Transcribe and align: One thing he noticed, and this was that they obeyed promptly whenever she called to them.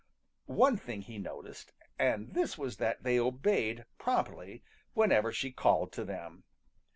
One 0.47 0.77
thing 0.77 1.01
he 1.03 1.19
noticed, 1.19 1.73
and 1.99 2.33
this 2.33 2.57
was 2.57 2.77
that 2.77 3.03
they 3.03 3.19
obeyed 3.19 3.85
promptly 3.99 4.63
whenever 4.95 5.31
she 5.31 5.51
called 5.51 5.91
to 5.93 6.03
them. 6.03 6.43